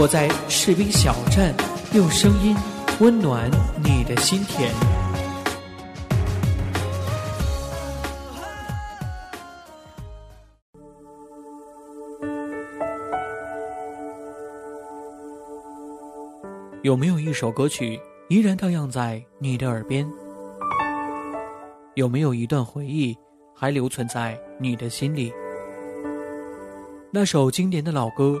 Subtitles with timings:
[0.00, 1.52] 我在士兵小站
[1.92, 2.54] 用声音
[3.00, 3.50] 温暖
[3.82, 4.72] 你的心田。
[16.84, 20.08] 有没有一首歌曲依然荡漾在你的耳边？
[21.96, 23.18] 有没有一段回忆
[23.52, 25.32] 还留存在你的心里？
[27.10, 28.40] 那首经典的老歌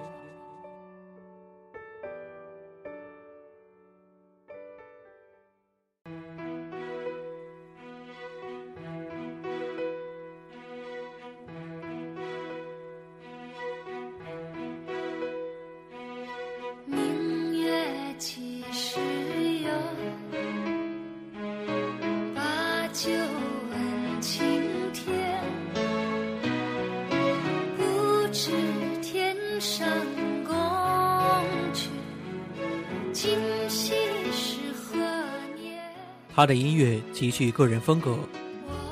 [36.41, 38.17] 他的音乐极具个人风格，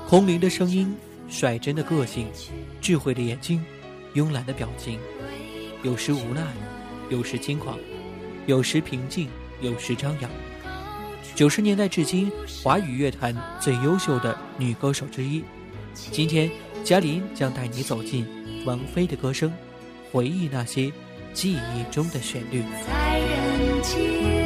[0.08, 0.96] 空灵的声音，
[1.28, 2.28] 率真的个性，
[2.80, 3.66] 智慧的眼睛，
[4.14, 5.00] 慵懒的表情，
[5.82, 6.44] 有时无奈，
[7.10, 7.76] 有时轻狂，
[8.46, 9.30] 有时平静，
[9.62, 10.30] 有时张扬。
[11.34, 15.44] 九十年代至今，华语乐坛最优秀的女歌手之一。
[15.96, 16.52] 今天，
[16.84, 18.28] 嘉玲将带你走进
[18.64, 19.52] 王菲的歌声，
[20.12, 20.92] 回忆那些
[21.34, 22.62] 记忆中的旋律。
[22.86, 24.39] 在人间。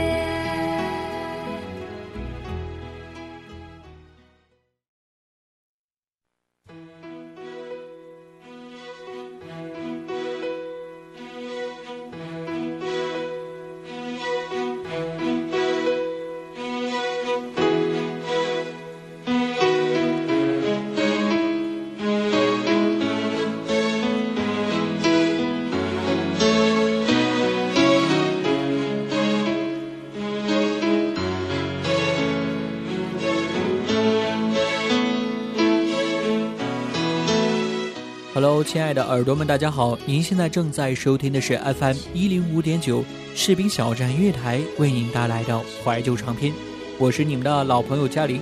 [38.93, 39.97] 的耳朵们，大家好！
[40.05, 46.53] 您现在正在收听的是 FM 一零五点九士兵小站音乐台为您带来的怀旧唱片，
[46.99, 48.39] 我是你们的老朋友嘉玲。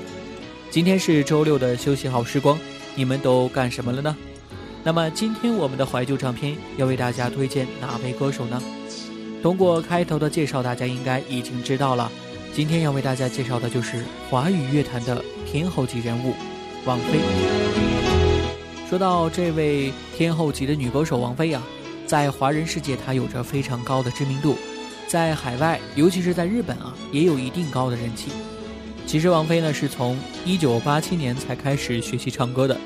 [0.70, 2.60] 今天是周六的休息好时光，
[2.96, 4.18] 你们都干什么了呢？
[4.84, 8.62] 那么今天我们的怀旧唱片要为大家推荐哪位歌手呢？
[9.42, 12.12] 通过开头的介绍，大家应该已经知道了。
[12.54, 16.34] 今天要为大家介绍的就是华语乐坛的天后级人物
[16.84, 17.91] 王菲。
[18.92, 21.64] 说到这位天后级的女歌手王菲啊，
[22.06, 24.58] 在华人世界她有着非常高的知名度，
[25.08, 28.32] 在海外，尤其是在日本啊，也有一定高的人气。
[29.08, 32.78] 其实王菲呢是从1987年才开始学习唱歌的，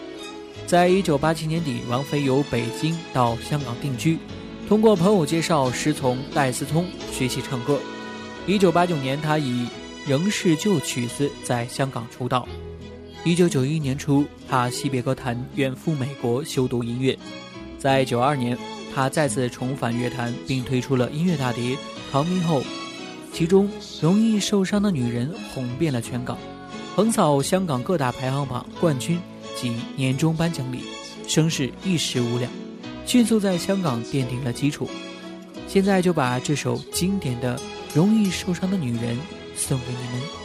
[0.68, 4.20] 在1987年底，王菲由北京到香港定居，
[4.70, 7.80] 通过朋友介绍师从戴思聪学习唱歌。
[8.46, 9.50] 1989年，她以
[10.06, 12.48] 《仍是旧曲子》在香港出道。
[13.26, 17.18] 一九九一年初，他惜别歌坛，远赴美国修读音乐。
[17.80, 18.56] 在九二年，
[18.94, 21.72] 他再次重返乐坛，并推出了音乐大碟
[22.12, 22.62] 《唐明后》，
[23.34, 23.68] 其中
[24.00, 26.38] 《容易受伤的女人》红遍了全港，
[26.96, 29.20] 横扫香港各大排行榜冠军
[29.56, 30.82] 及年终颁奖礼，
[31.28, 32.52] 声势一时无两，
[33.08, 34.88] 迅速在香港奠定了基础。
[35.68, 37.58] 现在就把这首经典的
[37.92, 39.16] 《容易受伤的女人》
[39.56, 40.45] 送给你们。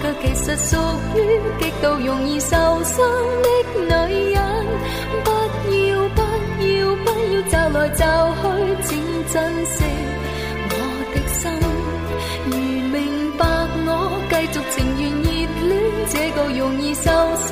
[0.00, 0.76] 却其实属
[1.14, 1.18] 于
[1.60, 2.50] 极度容易受
[2.84, 2.96] 伤
[3.42, 3.46] 的
[4.08, 4.36] 女人，
[5.24, 5.26] 不
[5.72, 6.18] 要不
[6.62, 8.02] 要不要找来找
[8.34, 8.42] 去，
[8.84, 8.90] 请
[9.32, 9.34] 珍
[9.66, 9.74] 惜。
[10.70, 10.72] 我
[11.14, 11.40] 的心。
[12.46, 12.52] 如
[12.92, 12.94] 明
[13.38, 13.42] 白
[13.86, 13.88] 我，
[14.30, 15.26] 继续情愿热
[15.68, 15.72] 恋
[16.10, 17.04] 这个容易受
[17.46, 17.50] 伤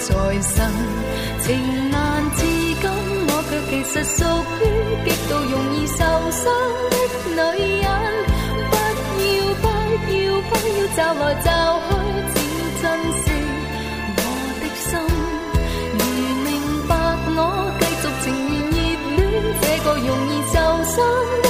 [0.00, 0.56] 的再生。
[1.42, 1.96] 情难
[2.36, 2.84] 自禁，
[3.28, 4.18] 我却其实属
[4.60, 4.62] 于
[5.04, 5.98] 极度容易受
[6.30, 6.42] 伤
[7.36, 7.86] 的女人。
[8.70, 8.74] 不
[9.20, 11.48] 要不要不要走来走
[11.86, 11.88] 去，
[12.32, 12.36] 请
[12.80, 12.84] 珍
[13.20, 13.24] 惜
[14.16, 14.18] 我
[14.60, 14.88] 的心。
[15.98, 16.00] 如
[16.44, 16.48] 明
[16.88, 16.90] 白
[17.36, 17.38] 我，
[17.78, 20.56] 继续情愿热恋这个容易受。
[20.90, 20.96] 伤
[21.42, 21.49] 的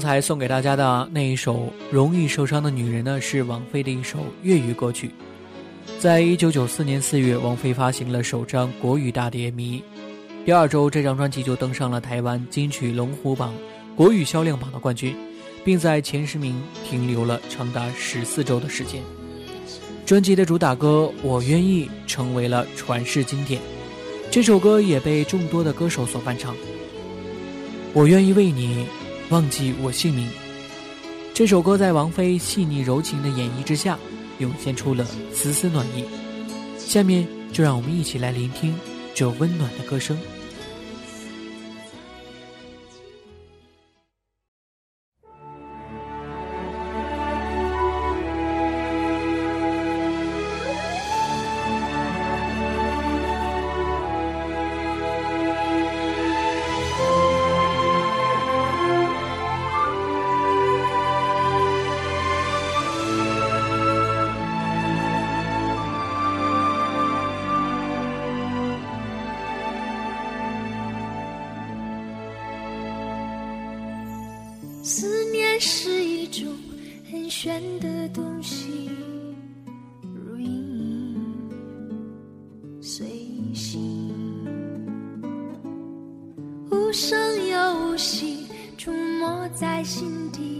[0.00, 1.56] 刚才送给大家的那一首
[1.90, 5.10] 《容易受伤的女人》呢，是王菲的一首粤语歌曲。
[5.98, 9.78] 在一九九四年四月，王菲发行了首张国语大碟《迷》，
[10.46, 13.52] 第二周这张专辑就登上了台湾金曲龙虎榜
[13.94, 15.14] 国语销量榜的冠军，
[15.66, 19.02] 并在前十名停留了长达十四周的时间。
[20.06, 23.60] 专辑的主打歌《我愿意》成为了传世经典，
[24.30, 26.56] 这首歌也被众多的歌手所翻唱。
[27.92, 28.86] 我愿意为你。
[29.30, 30.28] 忘记我姓名。
[31.32, 33.96] 这首歌在王菲细腻柔情的演绎之下，
[34.38, 36.04] 涌现出了丝丝暖意。
[36.76, 38.74] 下面就让我们一起来聆听
[39.14, 40.18] 这温暖的歌声。
[75.58, 76.46] 是一种
[77.10, 78.90] 很玄的东西，
[80.02, 81.16] 如影
[82.80, 83.06] 随
[83.54, 83.80] 形，
[86.70, 88.46] 无声又无息，
[88.78, 90.59] 触摸在心底，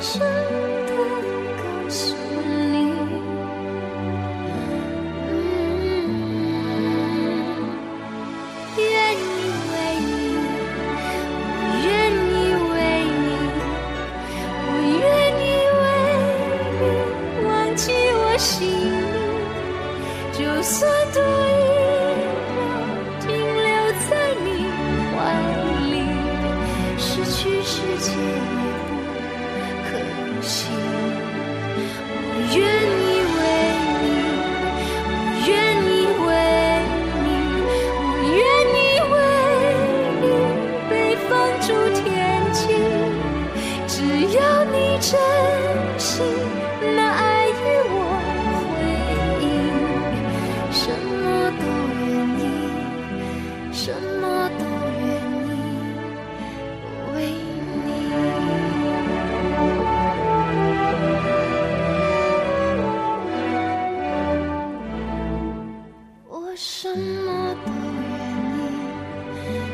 [0.00, 0.94] 声地
[1.56, 2.27] 告诉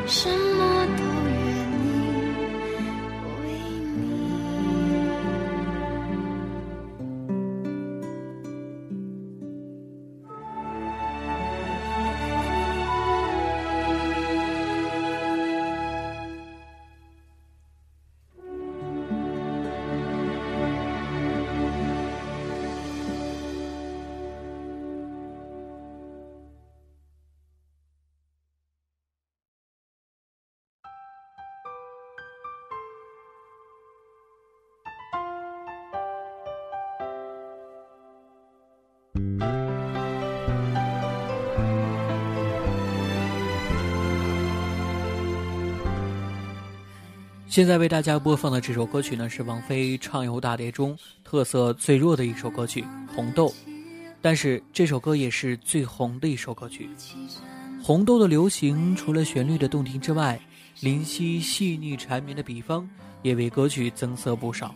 [0.07, 0.54] 什
[47.55, 52.83] 现在为大家播放的这首歌曲呢，是王菲《畅游大碟》中特色最弱的一首歌曲
[53.15, 53.47] 《红豆》，
[54.21, 56.91] 但是这首歌也是最红的一首歌曲。
[57.81, 60.37] 红豆的流行，除了旋律的动听之外，
[60.81, 62.91] 林夕细腻缠绵的笔锋
[63.23, 64.75] 也为歌曲增色不少。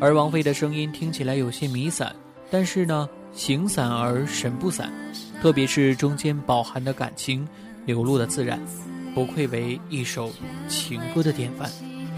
[0.00, 2.12] 而王菲的声音听起来有些迷散，
[2.50, 4.92] 但是呢，形散而神不散，
[5.40, 7.46] 特别是中间饱含的感情
[7.86, 8.60] 流露的自然，
[9.14, 10.28] 不愧为一首
[10.66, 11.70] 情歌的典范。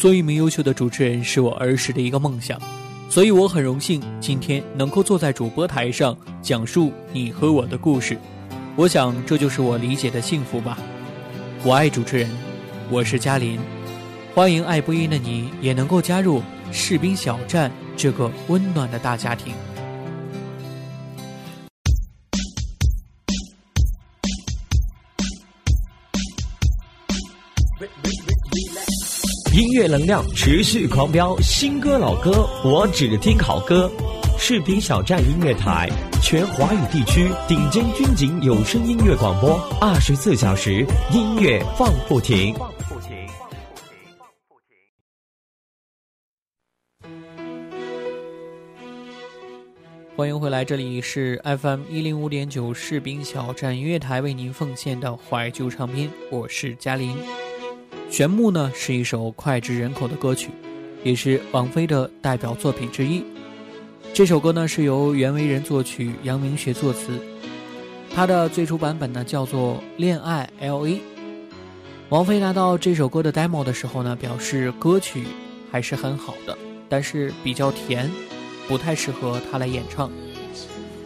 [0.00, 2.58] 做一名优秀的主持人是我儿时的一个梦想，
[3.10, 8.16] 所以我很荣幸今天能够坐在主播台上讲述你和我的故事。
[8.76, 10.78] 我想这就是我理解的幸福吧。
[11.62, 12.30] 我爱主持人，
[12.88, 13.58] 我是嘉林，
[14.34, 16.40] 欢迎爱播音的你也能够加入
[16.72, 19.52] 士兵小站这个温暖的大家庭。
[29.60, 33.90] 音乐能量持续狂飙，新歌老歌我只听好歌。
[34.38, 35.86] 士兵小站音乐台，
[36.22, 42.54] 全华语地区顶尖军警有声音乐广播，二十四小时音乐放不停。
[50.16, 57.14] 欢迎回来，这里是 FM 一零五点九士兵小站音乐台为您奉献的怀旧唱片，我是嘉林。
[58.10, 60.50] 《玄牧》呢是一首脍炙人口的歌曲，
[61.04, 63.24] 也是王菲的代表作品之一。
[64.12, 67.12] 这首歌呢是由袁惟仁作曲，杨明学作词。
[68.12, 70.94] 它的最初版本呢叫做《恋爱 L A》。
[72.08, 75.22] 王菲拿到这首歌的 demo 的时候呢，表示歌曲
[75.70, 78.10] 还是很好的，但是比较甜，
[78.66, 80.10] 不太适合她来演唱。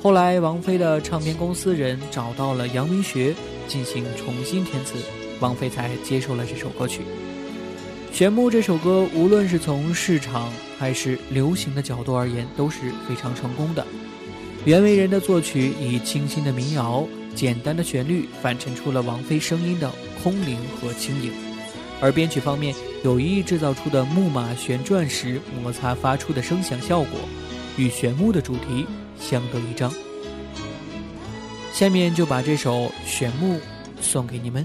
[0.03, 3.35] 后来，王菲的唱片公司人找到了杨明学
[3.69, 4.99] 进行重新填词，
[5.45, 7.03] 王菲才接受了这首歌曲。
[8.17, 13.87] 《玄牧》这首歌，无论是从市场还是流行的角度而言，都是非常成功的。
[14.65, 19.91] 袁惟仁的作曲以清新的民谣、简单的旋律，反衬出了王菲声音的
[20.23, 21.31] 空灵和轻盈；
[22.01, 27.21] 而编曲方面，有意制造出的木马旋转时摩擦发出的声响效果，
[27.77, 28.87] 与玄木的主题
[29.21, 29.93] 相得益彰。
[31.71, 33.57] 下面就把这首《玄木》
[34.01, 34.65] 送给你们。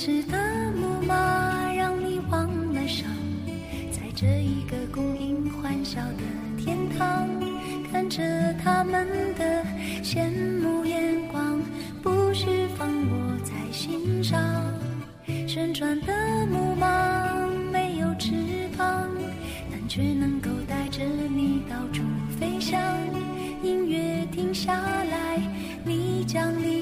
[0.00, 0.38] 奔驰的
[0.72, 3.06] 木马让你忘了伤，
[3.92, 4.00] 在。
[4.16, 6.22] 这一个供应欢笑的
[6.56, 7.28] 天堂，
[7.92, 8.22] 看着
[8.62, 9.62] 他们的
[10.02, 10.30] 羡
[10.62, 11.60] 慕眼光，
[12.02, 12.46] 不需
[12.78, 14.40] 放我在心上。
[15.46, 18.32] 旋转的木马没有翅
[18.78, 19.06] 膀，
[19.70, 22.02] 但却能够带着你到处
[22.38, 22.80] 飞翔。
[23.62, 25.42] 音乐停下来，
[25.84, 26.79] 你将离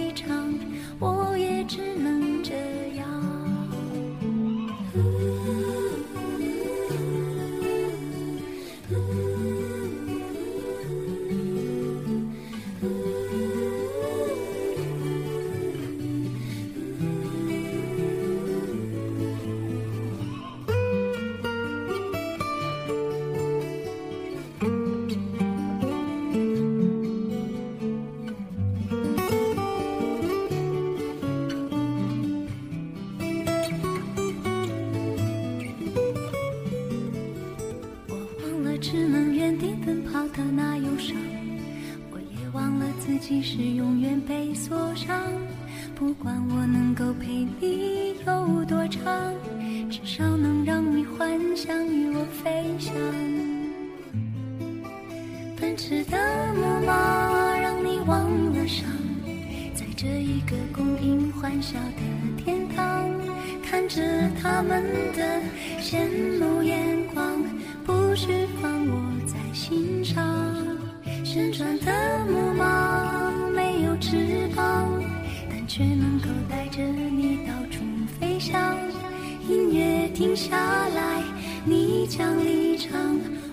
[80.18, 80.57] 停下
[80.88, 81.22] 来
[81.64, 82.90] 你将离场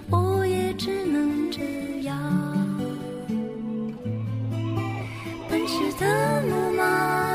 [0.10, 1.62] 我也只能这
[2.02, 2.18] 样。
[5.48, 6.84] 奔驰的木马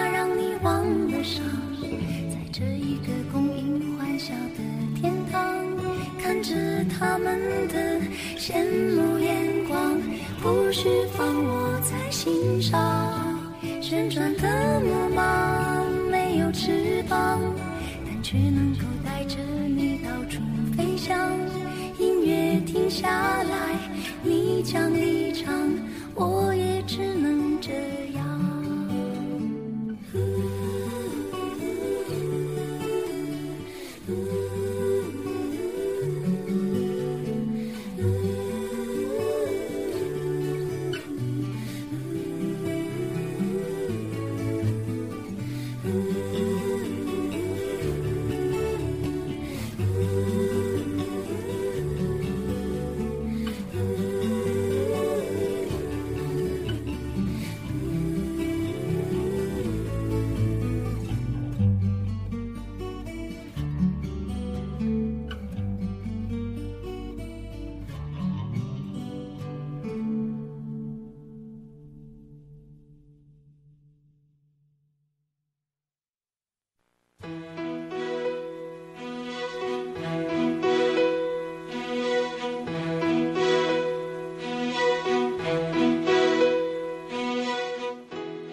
[0.08, 1.44] 让你忘了伤
[2.28, 5.64] 在这一个供应欢笑的天堂
[6.20, 6.52] 看着
[6.98, 7.38] 他们
[7.68, 8.00] 的
[8.36, 8.64] 羡
[8.96, 9.96] 慕眼光
[10.42, 12.76] 不需放我在心上
[13.80, 17.40] 旋转的木马没有翅膀
[18.04, 18.69] 但却能
[24.70, 25.19] 想你。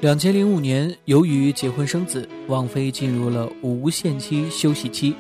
[0.07, 5.13] 两千零五年，由于结婚生子，王菲进入了无限期休息期。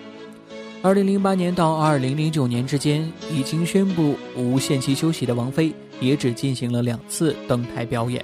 [0.81, 8.23] 二零零八年到二零零九年之间，已经宣布无限期休息的王菲，也只进行了两次登台表演。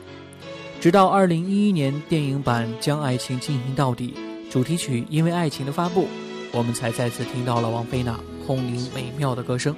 [0.80, 4.14] 直到二零一一年电影版《将爱情进行到底》
[4.50, 6.08] 主题曲《因为爱情》的发布，
[6.54, 9.74] 我们才再次听到了王菲那空灵美妙的歌声。《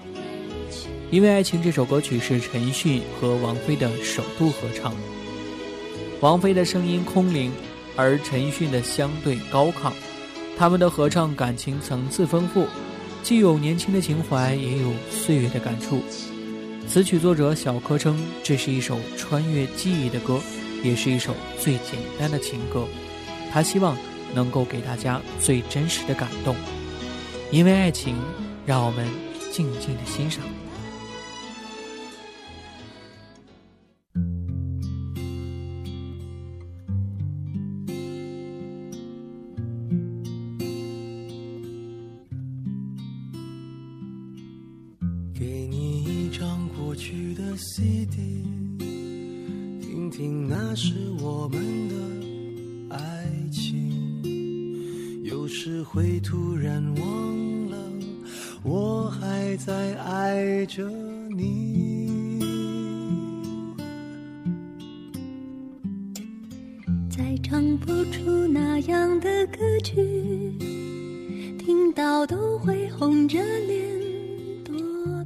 [1.10, 4.94] 因为爱情》这首歌曲是陈奕迅和王菲的首度合唱。
[6.22, 7.52] 王菲的声音空灵，
[7.96, 9.92] 而陈奕迅的相对高亢。
[10.58, 12.66] 他们的合唱感情层次丰富，
[13.22, 16.02] 既有年轻的情怀，也有岁月的感触。
[16.88, 20.40] 词曲作者小柯称，这是一首穿越记忆的歌，
[20.84, 22.86] 也是一首最简单的情歌。
[23.52, 23.98] 他希望
[24.34, 26.56] 能够给大家最真实的感动，
[27.52, 28.16] 因为爱情，
[28.66, 29.06] 让我们
[29.52, 30.44] 静静的欣赏。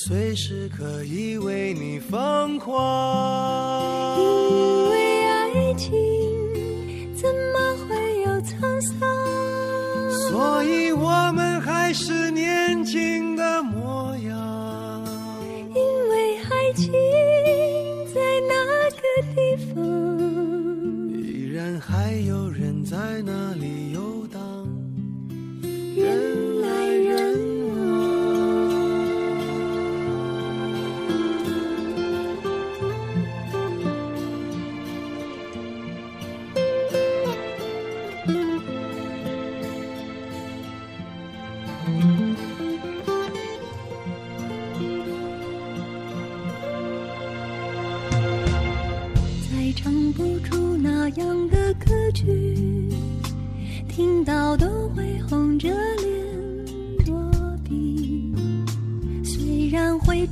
[0.00, 2.78] 随时可以为你疯狂。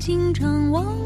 [0.07, 1.06] 经常忘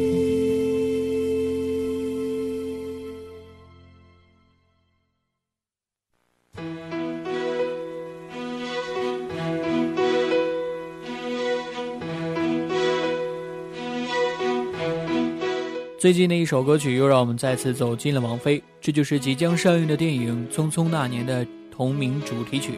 [16.01, 22.71] 最近的一首歌曲又让我们再次走进了王菲，这就是即将上映的电影《匆匆那年》的同名主题曲。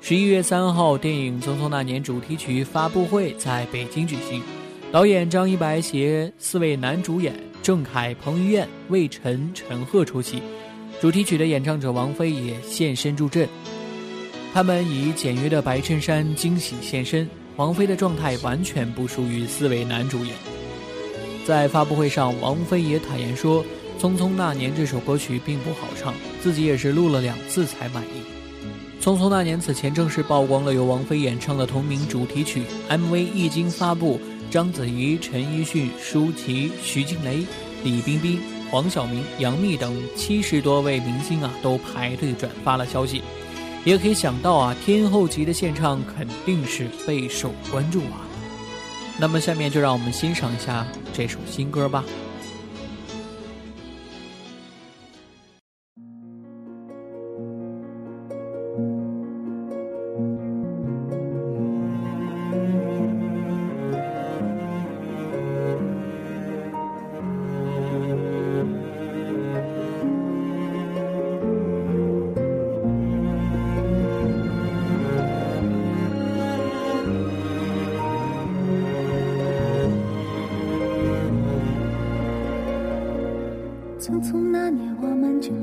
[0.00, 4.42] 十一月三号，电影《匆匆那年》主题曲发布会在北京举行，
[4.90, 7.32] 导演张一白携四位男主演
[7.62, 10.42] 郑恺、彭于晏、魏晨、陈赫出席，
[11.00, 13.48] 主题曲的演唱者王菲也现身助阵。
[14.52, 20.34] 他们以简约的白衬衫惊喜现身，王菲的状态完全不输于四位男主演。
[21.46, 23.64] 在发布会上，王菲也坦言说
[24.02, 28.22] ：“《匆匆那年》这首歌曲并不好唱，自己也是录了两次才满意。”
[29.04, 37.42] 《匆匆那年》此前正式曝光了由王菲演唱的同名主题曲 MV，一经发布，章子怡、陈奕迅、舒淇、徐静蕾、
[37.82, 38.38] 李冰冰、
[38.70, 43.22] 黄晓明、杨幂等七十多位明星啊，都排队转发了消息。
[43.82, 48.28] 也可以想到啊，天后级的献唱肯定是备受关注啊。
[49.18, 52.04] 那么下面就让我们欣赏一下这首新歌吧。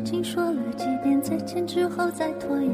[0.07, 2.71] 已经说了几遍再见之后再拖延？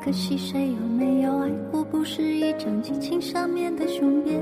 [0.00, 4.40] 可惜谁有没有爱过，不是一张激情上面的雄辩。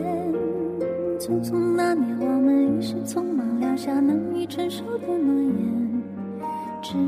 [1.18, 6.02] 匆匆那年，我们一时匆忙撂下难以承受的诺言，
[6.82, 6.98] 只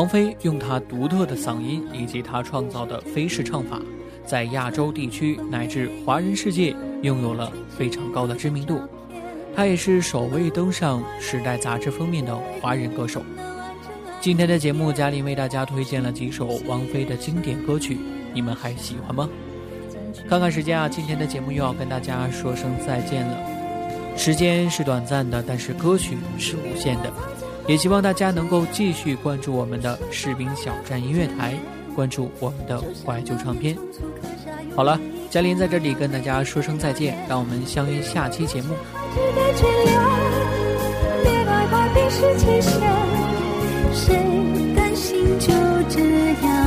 [0.00, 3.78] 王菲用她独特的嗓音以及她创造的飞式唱法，
[4.24, 8.80] 在亚洲地区乃至华人世界拥有了非常高的知名度。
[9.54, 13.22] 她也是首位登上《时代》杂志封面的华人歌手。
[14.22, 17.98] 今天的节目，嘉玲为大家推荐了几首王菲的经典歌曲，
[18.32, 19.28] 你们还喜欢吗？
[20.26, 23.36] 看看时间啊，今天的节目又要跟大家说声再见了。
[24.16, 27.12] 时间是短暂的，但是歌曲是无限的。
[27.66, 31.54] 也希望大家能够继续关注我们的士兵小站音乐台，
[31.94, 33.76] 关注我们的怀旧唱片。
[34.74, 34.98] 好了，
[35.30, 38.74] 嘉玲在这里跟大家说声再见，让我们相约下期节目。
[43.92, 44.14] 谁
[44.74, 45.52] 甘心就
[45.88, 46.00] 这
[46.42, 46.59] 样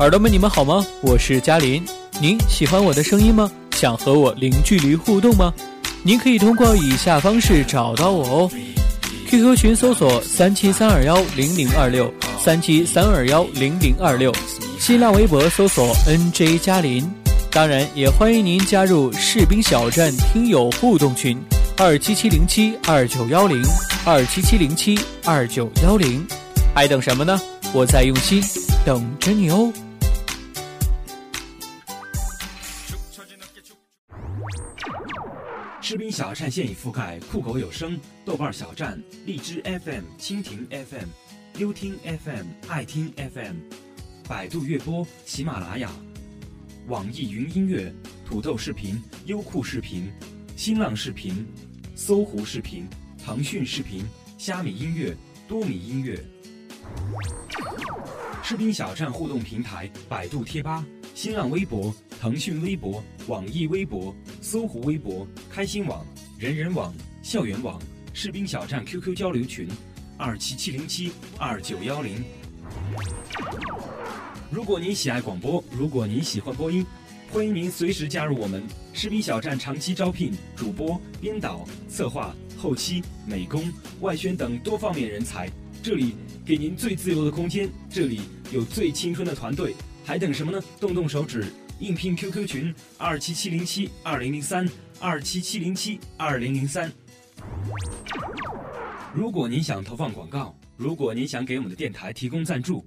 [0.00, 0.84] 耳朵们，你们好吗？
[1.02, 1.80] 我是嘉林，
[2.20, 3.48] 您喜欢我的声音吗？
[3.76, 5.54] 想和我零距离互动吗？
[6.02, 8.50] 您可以通过以下方式找到我哦
[9.28, 14.32] ：QQ 群搜索三七三二幺零零二六三七三二幺零零二六，
[14.80, 17.08] 新浪微博搜索 NJ 嘉林。
[17.52, 21.40] 当然，也欢迎您加入士兵小站听友互动群
[21.76, 23.62] 二七七零七二九幺零
[24.04, 26.26] 二七七零七二九幺零，
[26.74, 27.40] 还等什么呢？
[27.72, 28.42] 我在用心
[28.84, 29.72] 等着你哦。
[35.80, 41.08] 吃冰小站现已覆盖酷狗有声、豆瓣小站、荔枝 FM、蜻蜓 FM、
[41.58, 43.56] 优听 FM、爱听 FM、
[44.28, 45.90] 百度乐播、喜马拉雅、
[46.86, 47.90] 网易云音乐、
[48.26, 50.12] 土豆视频、优酷视频、
[50.56, 51.46] 新浪视频、
[51.94, 52.86] 搜狐视频、
[53.24, 54.04] 腾讯视频、
[54.36, 55.16] 虾米音乐、
[55.48, 56.22] 多米音乐。
[58.46, 60.84] 士兵小站互动平台：百度贴吧、
[61.14, 66.06] 新浪微博、腾讯微博、网易微博、搜狐微博、开心网、
[66.38, 66.92] 人人网、
[67.22, 67.80] 校园网。
[68.12, 69.66] 士兵小站 QQ 交流群：
[70.18, 72.22] 二七七零七二九幺零。
[74.50, 76.84] 如果您喜爱广播，如果您喜欢播音，
[77.32, 78.62] 欢迎您随时加入我们。
[78.92, 83.72] 士兵小站长期招聘主播、编导、策划、后期、美工、
[84.02, 85.50] 外宣等多方面人才，
[85.84, 86.14] 这里
[86.46, 90.58] 给您最自由的空间，这里有最青春的团队，还等什么呢？
[90.80, 91.44] 动动手指，
[91.78, 94.66] 应聘 QQ 群：二七七零七二零零三
[94.98, 96.90] 二七七零七二零零三。
[99.12, 102.82] 如果您想投放广告，如果您想给我们的电台提供赞助，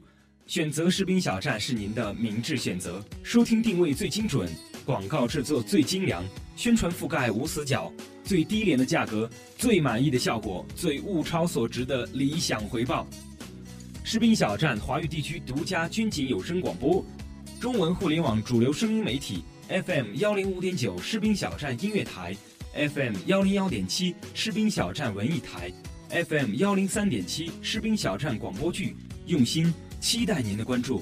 [0.48, 3.06] 选择士兵小站是您的明智选择。
[3.22, 4.50] 收听定位最精准，
[4.84, 6.26] 广告制作最精良，
[6.56, 7.94] 宣传覆盖无死角，
[8.28, 13.08] 最低廉的价格，最满意的效果，最物超所值的理想回报。
[14.04, 17.06] 士兵小站华语地区独家军警有声广播，
[17.58, 22.36] 中文互联网主流声音媒体 FM 幺零五点九士兵小站音乐台
[22.74, 25.72] ，FM 幺零幺点七士兵小站文艺台。
[26.10, 28.94] FM 幺零三点七士兵小站广播剧，
[29.26, 31.02] 用心期待您的关注。